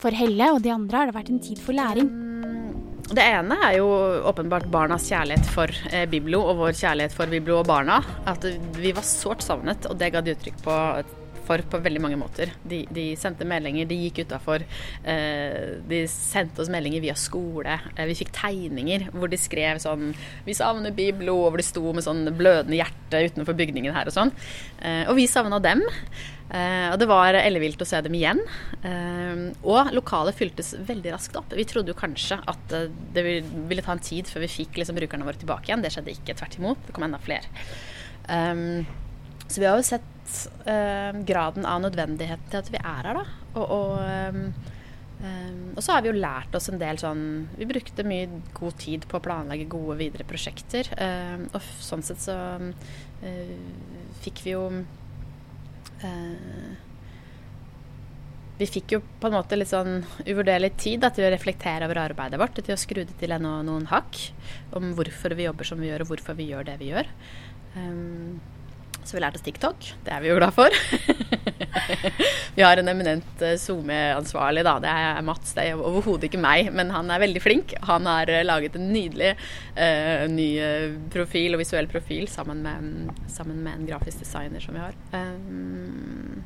For 0.00 0.14
Helle 0.16 0.52
og 0.54 0.62
de 0.64 0.72
andre 0.74 1.02
har 1.02 1.10
det 1.10 1.16
vært 1.18 1.32
en 1.34 1.42
tid 1.42 1.60
for 1.62 1.76
læring. 1.76 2.10
Det 3.10 3.22
ene 3.26 3.56
er 3.66 3.80
jo 3.80 3.88
åpenbart 4.30 4.68
barnas 4.70 5.08
kjærlighet 5.10 5.48
for 5.50 5.72
eh, 5.90 6.04
Biblo 6.10 6.44
og 6.46 6.60
vår 6.60 6.76
kjærlighet 6.78 7.14
for 7.16 7.32
Biblo 7.32 7.58
og 7.58 7.66
barna. 7.66 7.98
At 8.30 8.46
vi 8.78 8.92
var 8.94 9.06
sårt 9.06 9.42
savnet, 9.42 9.88
og 9.90 9.98
det 9.98 10.12
ga 10.14 10.22
de 10.22 10.36
uttrykk 10.36 10.60
på, 10.62 10.76
for 11.50 11.64
på 11.72 11.82
veldig 11.82 12.02
mange 12.04 12.18
måter. 12.20 12.52
De, 12.62 12.84
de 12.94 13.10
sendte 13.18 13.46
meldinger, 13.48 13.88
de 13.90 13.98
gikk 14.04 14.22
utafor. 14.24 14.64
Eh, 15.02 15.82
de 15.90 16.04
sendte 16.10 16.62
oss 16.62 16.70
meldinger 16.72 17.02
via 17.02 17.16
skole. 17.18 17.78
Eh, 17.96 18.06
vi 18.10 18.18
fikk 18.22 18.32
tegninger 18.36 19.08
hvor 19.10 19.30
de 19.30 19.38
skrev 19.40 19.82
sånn 19.82 20.12
'Vi 20.46 20.54
savner 20.54 20.94
Biblo', 20.94 21.50
hvor 21.50 21.58
de 21.58 21.66
sto 21.66 21.92
med 21.92 22.06
sånn 22.06 22.22
blødende 22.36 22.78
hjerte 22.78 23.24
utenfor 23.26 23.58
bygningen 23.58 23.94
her 23.94 24.06
og 24.06 24.14
sånn. 24.14 24.30
Eh, 24.80 25.08
og 25.08 25.16
vi 25.18 25.26
savna 25.26 25.58
dem. 25.62 25.82
Uh, 26.50 26.90
og 26.90 26.96
det 26.98 27.06
var 27.06 27.36
ellevilt 27.38 27.78
å 27.78 27.86
se 27.86 28.00
dem 28.02 28.14
igjen. 28.18 28.40
Uh, 28.82 29.54
og 29.62 29.92
lokalet 29.94 30.34
fyltes 30.34 30.72
veldig 30.82 31.12
raskt 31.14 31.36
opp. 31.38 31.52
Vi 31.54 31.66
trodde 31.68 31.92
jo 31.92 31.98
kanskje 31.98 32.40
at 32.42 32.74
uh, 32.74 32.88
det 33.14 33.22
vil- 33.22 33.52
ville 33.70 33.84
ta 33.86 33.94
en 33.94 34.02
tid 34.02 34.26
før 34.26 34.42
vi 34.42 34.50
fikk 34.50 34.80
liksom, 34.80 34.98
brukerne 34.98 35.28
våre 35.28 35.38
tilbake 35.38 35.70
igjen. 35.70 35.84
Det 35.84 35.92
skjedde 35.94 36.10
ikke. 36.10 36.34
Tvert 36.40 36.58
imot. 36.58 36.82
Det 36.88 36.96
kom 36.96 37.06
enda 37.06 37.22
flere. 37.22 37.46
Um, 38.26 38.82
så 39.46 39.62
vi 39.62 39.68
har 39.70 39.78
jo 39.78 39.86
sett 39.86 40.02
eh, 40.68 41.22
graden 41.26 41.66
av 41.68 41.82
nødvendigheten 41.84 42.50
til 42.52 42.60
at 42.60 42.70
vi 42.72 42.80
er 42.80 43.08
her, 43.08 43.20
da. 43.20 43.24
Og, 43.54 43.64
og, 43.76 43.90
um, 44.00 44.44
og 45.76 45.82
så 45.84 45.92
har 45.92 46.04
vi 46.04 46.08
jo 46.08 46.16
lært 46.16 46.54
oss 46.56 46.70
en 46.72 46.78
del 46.80 46.96
sånn 46.96 47.24
Vi 47.58 47.66
brukte 47.68 48.06
mye 48.08 48.28
god 48.56 48.78
tid 48.80 49.04
på 49.08 49.18
å 49.18 49.24
planlegge 49.24 49.68
gode 49.68 49.98
videre 50.00 50.24
prosjekter. 50.28 50.88
Eh, 50.96 51.42
og 51.50 51.72
sånn 51.84 52.04
sett 52.06 52.22
så 52.24 52.36
eh, 53.26 53.56
fikk 54.24 54.44
vi 54.46 54.54
jo 54.54 54.62
eh, 56.06 56.78
vi 58.60 58.68
fikk 58.68 58.92
jo 58.92 59.00
på 59.00 59.28
en 59.30 59.38
måte 59.38 59.56
litt 59.56 59.70
sånn 59.70 60.02
uvurderlig 60.26 60.74
tid 60.80 61.00
da, 61.00 61.08
til 61.16 61.24
å 61.24 61.30
reflektere 61.32 61.86
over 61.88 62.02
arbeidet 62.02 62.40
vårt, 62.40 62.58
til 62.60 62.74
å 62.74 62.80
skru 62.80 63.06
det 63.08 63.16
til 63.20 63.32
ennå 63.32 63.54
noen 63.64 63.86
hakk 63.88 64.18
om 64.76 64.90
hvorfor 64.98 65.32
vi 65.38 65.46
jobber 65.46 65.68
som 65.68 65.80
vi 65.80 65.88
gjør, 65.88 66.04
og 66.04 66.12
hvorfor 66.12 66.36
vi 66.36 66.50
gjør 66.50 66.68
det 66.68 66.74
vi 66.82 66.90
gjør. 66.90 67.08
Um, 67.72 68.36
så 69.04 69.16
vi 69.16 69.22
lærte 69.22 69.40
oss 69.40 69.44
TikTok. 69.46 69.88
Det 70.04 70.12
er 70.14 70.22
vi 70.22 70.30
jo 70.30 70.36
glad 70.38 70.54
for. 70.54 70.74
vi 72.56 72.62
har 72.62 72.80
en 72.80 72.90
eminent 72.92 73.42
eh, 73.44 73.56
SoMe-ansvarlig, 73.60 74.64
da. 74.66 74.76
Det 74.82 74.92
er 74.92 75.24
Mats. 75.26 75.54
Det 75.56 75.66
er 75.66 75.80
overhodet 75.80 76.28
ikke 76.28 76.42
meg, 76.42 76.70
men 76.74 76.92
han 76.94 77.10
er 77.12 77.22
veldig 77.22 77.42
flink. 77.42 77.74
Han 77.88 78.08
har 78.10 78.30
eh, 78.30 78.44
laget 78.46 78.78
en 78.78 78.88
nydelig 78.92 79.32
uh, 79.76 80.24
ny 80.30 80.48
profil 81.12 81.56
og 81.56 81.62
visuell 81.62 81.88
profil 81.90 82.28
sammen 82.30 82.62
med, 82.66 83.12
sammen 83.32 83.62
med 83.64 83.78
en 83.78 83.90
grafisk 83.90 84.24
designer 84.24 84.62
som 84.62 84.76
vi 84.76 84.84
har. 84.84 84.96
Um, 85.14 86.42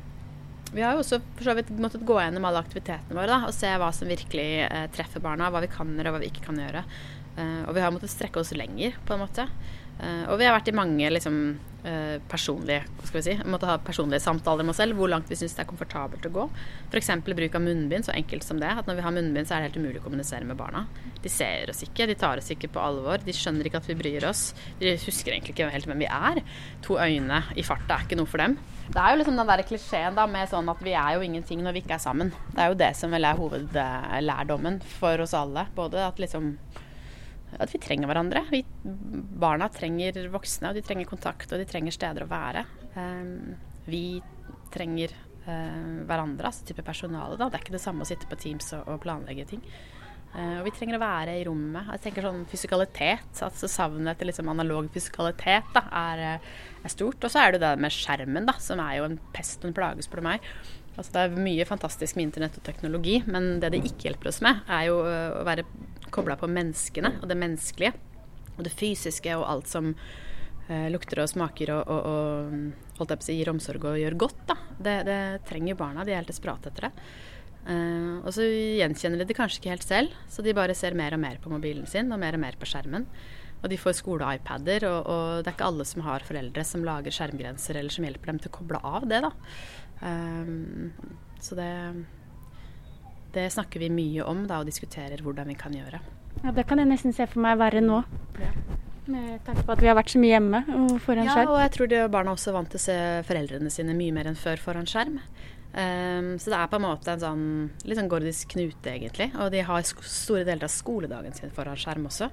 vi 0.75 0.83
har 0.83 0.95
jo 0.95 1.03
også 1.03 1.21
for 1.37 1.47
så 1.47 1.53
vidt 1.55 1.69
måttet 1.79 2.03
gå 2.07 2.17
gjennom 2.19 2.47
alle 2.49 2.59
aktivitetene 2.59 3.15
våre 3.15 3.31
da, 3.31 3.47
og 3.47 3.55
se 3.55 3.69
hva 3.79 3.91
som 3.95 4.09
virkelig 4.11 4.49
uh, 4.67 4.85
treffer 4.95 5.23
barna. 5.23 5.51
Hva 5.53 5.63
vi 5.63 5.71
kan 5.71 5.93
gjøre 5.95 6.11
og 6.11 6.17
hva 6.17 6.23
vi 6.25 6.31
ikke 6.33 6.47
kan 6.49 6.59
gjøre. 6.59 6.83
Uh, 7.35 7.63
og 7.67 7.73
vi 7.77 7.83
har 7.83 7.93
måttet 7.95 8.13
strekke 8.13 8.41
oss 8.41 8.55
lenger, 8.55 8.97
på 9.07 9.15
en 9.15 9.23
måte. 9.23 9.47
Eh, 9.95 10.25
og 10.27 10.39
vi 10.39 10.47
har 10.47 10.55
vært 10.57 10.67
i 10.67 10.75
mange 10.75 11.07
liksom, 11.13 11.35
eh, 11.87 12.17
personlige 12.27 12.83
hva 12.83 13.07
skal 13.07 13.21
vi 13.21 13.25
si, 13.29 13.35
måtte 13.47 13.69
ha 13.69 13.77
personlige 13.79 14.23
samtaler 14.25 14.65
med 14.65 14.73
oss 14.73 14.81
selv. 14.81 14.97
Hvor 14.99 15.09
langt 15.11 15.29
vi 15.31 15.37
syns 15.39 15.55
det 15.55 15.63
er 15.63 15.69
komfortabelt 15.69 16.25
å 16.27 16.33
gå. 16.35 16.45
F.eks. 16.91 17.11
bruk 17.23 17.55
av 17.55 17.63
munnbind, 17.63 18.07
så 18.07 18.15
enkelt 18.15 18.43
som 18.43 18.59
det. 18.59 18.67
At 18.67 18.87
når 18.89 18.99
vi 18.99 19.05
har 19.05 19.15
munnbind, 19.15 19.47
så 19.47 19.55
er 19.55 19.63
det 19.63 19.69
helt 19.69 19.79
umulig 19.79 20.01
å 20.01 20.05
kommunisere 20.07 20.47
med 20.47 20.59
barna. 20.59 20.85
De 21.23 21.31
ser 21.31 21.71
oss 21.71 21.83
ikke, 21.85 22.07
de 22.07 22.17
tar 22.19 22.41
oss 22.41 22.51
ikke 22.51 22.71
på 22.73 22.81
alvor. 22.81 23.23
De 23.23 23.35
skjønner 23.35 23.69
ikke 23.69 23.79
at 23.79 23.89
vi 23.89 23.97
bryr 23.99 24.27
oss. 24.27 24.53
De 24.79 24.97
husker 24.99 25.33
egentlig 25.33 25.55
ikke 25.55 25.71
helt 25.71 25.87
hvem 25.87 26.03
vi 26.03 26.11
er. 26.11 26.43
To 26.85 26.99
øyne 26.99 27.43
i 27.55 27.63
farta 27.65 27.99
er 27.99 28.07
ikke 28.07 28.19
noe 28.19 28.29
for 28.29 28.43
dem. 28.43 28.57
Det 28.85 29.01
er 29.01 29.13
jo 29.13 29.21
liksom 29.21 29.39
den 29.39 29.49
der 29.49 29.63
klisjeen 29.65 30.17
da, 30.17 30.27
med 30.29 30.49
sånn 30.51 30.67
at 30.69 30.81
vi 30.85 30.93
er 30.93 31.15
jo 31.15 31.23
ingenting 31.25 31.63
når 31.63 31.77
vi 31.77 31.85
ikke 31.85 31.95
er 31.97 32.03
sammen. 32.03 32.33
Det 32.51 32.61
er 32.61 32.73
jo 32.73 32.81
det 32.83 32.91
som 32.99 33.13
vel 33.15 33.25
er 33.25 33.39
hovedlærdommen 33.39 34.81
for 34.99 35.23
oss 35.23 35.33
alle. 35.37 35.65
Både 35.77 36.03
at 36.05 36.19
liksom 36.21 36.53
at 37.61 37.73
vi 37.73 37.81
trenger 37.81 38.09
hverandre. 38.09 38.43
Vi, 38.51 38.61
barna 39.39 39.69
trenger 39.73 40.27
voksne, 40.33 40.71
og 40.71 40.77
de 40.77 40.83
trenger 40.85 41.09
kontakt, 41.09 41.51
og 41.51 41.61
de 41.61 41.67
trenger 41.69 41.95
steder 41.95 42.25
å 42.25 42.31
være. 42.31 42.65
Um, 42.95 43.55
vi 43.89 44.05
trenger 44.73 45.13
uh, 45.45 46.05
hverandre, 46.07 46.49
altså 46.49 46.67
type 46.67 46.85
personale. 46.85 47.37
Da. 47.39 47.49
Det 47.49 47.59
er 47.59 47.65
ikke 47.65 47.77
det 47.77 47.83
samme 47.83 48.05
å 48.05 48.09
sitte 48.09 48.29
på 48.29 48.39
Teams 48.39 48.71
og, 48.77 48.87
og 48.91 49.03
planlegge 49.05 49.47
ting. 49.53 49.63
Uh, 50.35 50.59
og 50.59 50.65
vi 50.67 50.73
trenger 50.75 50.99
å 50.99 51.03
være 51.03 51.37
i 51.39 51.43
rommet. 51.47 51.91
Jeg 51.95 52.05
tenker 52.07 52.27
sånn 52.27 52.45
fysikalitet, 52.51 53.43
altså 53.45 53.69
Savnet 53.71 54.15
etter 54.15 54.29
liksom 54.31 54.51
analog 54.51 54.89
fysikalitet 54.93 55.69
da, 55.75 55.85
er, 56.05 56.25
er 56.83 56.91
stort. 56.91 57.21
Og 57.23 57.31
så 57.31 57.45
er 57.45 57.55
det 57.55 57.63
det 57.63 57.75
med 57.81 57.93
skjermen, 57.95 58.49
da, 58.49 58.57
som 58.61 58.83
er 58.83 58.99
jo 58.99 59.07
en 59.11 59.21
pest 59.35 59.63
og 59.63 59.71
en 59.71 59.77
plage, 59.77 60.07
spør 60.07 60.23
du 60.23 60.29
meg. 60.33 60.51
Altså, 60.95 61.11
det 61.11 61.23
er 61.23 61.43
mye 61.43 61.67
fantastisk 61.67 62.15
med 62.15 62.29
internett 62.29 62.55
og 62.59 62.63
teknologi, 62.65 63.19
men 63.27 63.57
det 63.59 63.73
det 63.73 63.83
ikke 63.83 64.09
hjelper 64.09 64.31
oss 64.31 64.41
med, 64.45 64.63
er 64.71 64.87
jo 64.89 65.01
uh, 65.03 65.41
å 65.41 65.43
være 65.47 65.67
kobla 66.15 66.37
på 66.39 66.49
menneskene 66.51 67.17
og 67.19 67.27
det 67.31 67.37
menneskelige. 67.39 67.93
Og 68.55 68.63
det 68.63 68.71
fysiske 68.71 69.35
og 69.35 69.43
alt 69.51 69.67
som 69.71 69.91
uh, 69.91 70.87
lukter 70.93 71.23
og 71.23 71.31
smaker 71.31 71.73
og, 71.75 71.91
og, 71.91 72.09
og 72.11 72.99
holdt 73.01 73.15
jeg 73.15 73.21
på 73.21 73.27
å 73.27 73.29
si, 73.29 73.37
gir 73.41 73.51
omsorg 73.51 73.89
og 73.91 73.99
gjør 73.99 74.19
godt. 74.25 74.43
Da. 74.47 74.59
Det, 74.79 74.97
det 75.09 75.21
trenger 75.49 75.79
barna. 75.79 76.07
De 76.07 76.15
er 76.15 76.21
helt 76.21 76.31
desperate 76.31 76.71
etter 76.71 76.87
det. 76.87 77.09
Uh, 77.65 78.21
og 78.21 78.31
så 78.35 78.45
gjenkjenner 78.45 79.19
de 79.19 79.27
det 79.27 79.35
kanskje 79.35 79.59
ikke 79.59 79.73
helt 79.73 79.87
selv, 79.87 80.19
så 80.31 80.45
de 80.45 80.55
bare 80.55 80.77
ser 80.77 80.95
mer 80.95 81.17
og 81.17 81.23
mer 81.23 81.41
på 81.43 81.51
mobilen 81.51 81.89
sin 81.89 82.13
og 82.13 82.21
mer 82.21 82.37
og 82.37 82.45
mer 82.45 82.55
på 82.61 82.69
skjermen. 82.69 83.09
Og 83.65 83.71
de 83.71 83.79
får 83.81 83.95
skole-iPader, 83.97 84.83
og, 84.85 85.07
og, 85.09 85.29
det 85.41 85.49
er 85.49 85.55
ikke 85.57 85.69
alle 85.71 85.85
som 85.89 86.03
har 86.05 86.25
foreldre 86.27 86.65
som 86.67 86.83
lager 86.85 87.15
skjermgrenser 87.15 87.79
eller 87.79 87.93
som 87.93 88.05
hjelper 88.05 88.29
dem 88.29 88.41
til 88.43 88.51
å 88.51 88.57
koble 88.59 88.81
av 88.85 89.07
det. 89.09 89.23
da. 89.25 89.31
Um, 90.05 90.91
så 91.41 91.57
det, 91.57 91.71
det 93.33 93.47
snakker 93.55 93.81
vi 93.81 93.89
mye 93.89 94.27
om 94.29 94.45
da, 94.45 94.61
og 94.61 94.69
diskuterer 94.69 95.23
hvordan 95.25 95.49
vi 95.49 95.57
kan 95.57 95.73
gjøre. 95.73 96.03
Ja, 96.43 96.53
Det 96.53 96.67
kan 96.69 96.81
jeg 96.81 96.91
nesten 96.91 97.15
se 97.15 97.25
for 97.25 97.41
meg 97.41 97.57
verre 97.57 97.81
nå. 97.81 98.03
Ja. 98.37 98.53
Med 99.09 99.41
tanke 99.45 99.61
på 99.65 99.73
at 99.73 99.81
vi 99.81 99.89
har 99.89 99.97
vært 99.97 100.13
så 100.13 100.21
mye 100.21 100.33
hjemme 100.33 100.61
og 100.65 100.95
foran 101.05 101.27
skjerm. 101.29 101.49
Ja, 101.49 101.51
og 101.53 101.59
jeg 101.61 101.73
tror 101.75 101.89
de 101.89 102.05
barna 102.13 102.33
også 102.33 102.51
er 102.51 102.57
vant 102.57 102.71
til 102.73 102.81
å 102.81 102.85
se 102.85 102.97
foreldrene 103.27 103.73
sine 103.73 103.97
mye 103.97 104.13
mer 104.13 104.29
enn 104.31 104.39
før 104.39 104.61
foran 104.61 104.89
skjerm. 104.89 105.19
Um, 105.75 106.35
så 106.39 106.53
det 106.53 106.57
er 106.57 106.69
på 106.71 106.77
en 106.79 106.85
måte 106.85 107.11
en 107.11 107.19
sånn 107.19 107.47
litt 107.83 107.99
sånn 107.99 108.11
gordisk 108.11 108.53
knute, 108.53 108.93
egentlig. 108.93 109.31
Og 109.43 109.51
de 109.51 109.63
har 109.67 109.83
store 109.85 110.45
deler 110.47 110.69
av 110.69 110.71
skoledagen 110.71 111.35
sin 111.35 111.51
foran 111.55 111.79
skjerm 111.79 112.07
også. 112.07 112.29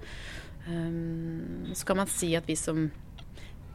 Um, 0.68 1.72
så 1.74 1.88
kan 1.88 1.98
man 1.98 2.10
si 2.10 2.36
at 2.38 2.46
vi 2.46 2.54
som 2.58 2.86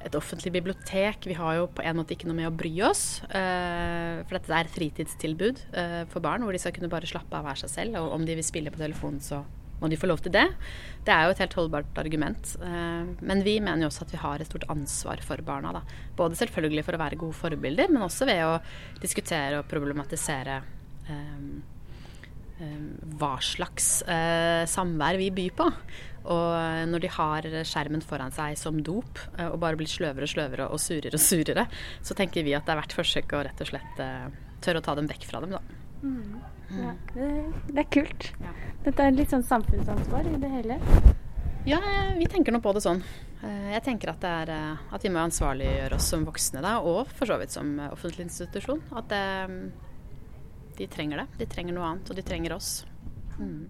et 0.07 0.15
offentlig 0.15 0.53
bibliotek, 0.55 1.25
vi 1.27 1.35
har 1.35 1.57
jo 1.57 1.67
på 1.73 1.83
en 1.83 1.97
måte 1.99 2.15
ikke 2.15 2.29
noe 2.29 2.37
med 2.37 2.47
å 2.47 2.55
bry 2.55 2.71
oss. 2.87 3.19
Uh, 3.27 4.23
for 4.23 4.37
dette 4.37 4.55
er 4.55 4.71
fritidstilbud 4.71 5.63
uh, 5.73 6.03
for 6.13 6.23
barn, 6.23 6.45
hvor 6.45 6.55
de 6.55 6.61
skal 6.63 6.75
kunne 6.77 6.91
bare 6.91 7.09
slappe 7.09 7.35
av 7.35 7.47
hver 7.47 7.59
seg 7.65 7.73
selv. 7.73 7.99
Og 7.99 8.15
om 8.15 8.27
de 8.27 8.37
vil 8.37 8.47
spille 8.47 8.71
på 8.71 8.79
telefonen, 8.79 9.19
så 9.23 9.43
må 9.81 9.89
de 9.91 9.99
få 9.99 10.09
lov 10.09 10.21
til 10.25 10.33
det. 10.33 10.45
Det 11.05 11.13
er 11.13 11.27
jo 11.27 11.35
et 11.35 11.43
helt 11.43 11.55
holdbart 11.59 12.01
argument. 12.01 12.55
Eh, 12.63 13.13
men 13.29 13.43
vi 13.45 13.57
mener 13.61 13.85
jo 13.85 13.91
også 13.91 14.07
at 14.07 14.13
vi 14.15 14.21
har 14.21 14.41
et 14.41 14.49
stort 14.49 14.67
ansvar 14.73 15.21
for 15.25 15.41
barna. 15.45 15.75
Da. 15.77 15.83
Både 16.17 16.39
selvfølgelig 16.39 16.85
for 16.87 16.97
å 16.97 17.01
være 17.03 17.19
gode 17.21 17.37
forbilder, 17.37 17.93
men 17.93 18.05
også 18.05 18.27
ved 18.29 18.43
å 18.45 18.57
diskutere 19.03 19.61
og 19.61 19.69
problematisere 19.69 20.59
um, 21.11 21.61
um, 22.59 22.89
hva 23.21 23.35
slags 23.43 24.01
uh, 24.09 24.65
samvær 24.69 25.21
vi 25.21 25.31
byr 25.35 25.57
på. 25.61 25.69
Og 26.27 26.89
når 26.91 27.05
de 27.05 27.13
har 27.15 27.45
skjermen 27.63 28.01
foran 28.03 28.33
seg 28.35 28.57
som 28.59 28.81
dop 28.83 29.21
og 29.45 29.61
bare 29.63 29.77
blir 29.79 29.87
sløvere 29.87 30.27
og 30.27 30.31
sløvere 30.33 30.65
og 30.67 30.81
surere 30.83 31.15
og 31.15 31.23
surere, 31.23 31.63
så 32.03 32.17
tenker 32.19 32.43
vi 32.43 32.57
at 32.57 32.67
det 32.67 32.73
er 32.73 32.81
verdt 32.81 32.97
forsøk 32.97 33.31
å 33.31 33.45
rett 33.47 33.63
og 33.63 33.71
slett 33.71 34.03
uh, 34.03 34.27
tørre 34.59 34.81
å 34.81 34.87
ta 34.89 34.97
dem 34.97 35.07
vekk 35.07 35.23
fra 35.29 35.39
dem, 35.45 35.55
da. 35.55 35.61
Mm. 36.03 36.56
Ja, 36.73 36.93
det, 37.13 37.29
det, 37.69 37.79
er 37.79 37.87
kult. 37.91 38.31
Ja. 38.43 38.51
Dette 38.83 39.05
er 39.05 39.15
litt 39.15 39.31
sånn 39.31 39.45
samfunnsansvar 39.47 40.27
i 40.27 40.35
det 40.41 40.51
hele. 40.51 40.79
Ja, 41.67 41.79
vi 42.17 42.27
tenker 42.31 42.55
nå 42.55 42.61
på 42.63 42.71
det 42.75 42.83
sånn. 42.83 43.01
Eh, 43.43 43.71
jeg 43.73 43.83
tenker 43.87 44.13
at, 44.13 44.23
er, 44.27 44.51
eh, 44.51 44.93
at 44.95 45.03
vi 45.03 45.11
må 45.13 45.23
ansvarliggjøre 45.23 45.99
oss 45.99 46.09
som 46.13 46.23
voksne, 46.27 46.63
da, 46.63 46.77
og 46.79 47.11
for 47.11 47.29
så 47.29 47.39
vidt 47.41 47.55
som 47.55 47.73
offentlig 47.89 48.27
institusjon. 48.27 48.83
At 48.95 49.09
det, 49.11 49.23
de 50.77 50.87
trenger 50.91 51.23
det. 51.23 51.27
De 51.41 51.49
trenger 51.51 51.77
noe 51.77 51.91
annet, 51.91 52.11
og 52.11 52.19
de 52.19 52.25
trenger 52.25 52.55
oss. 52.55 52.71
Mm. 53.37 53.67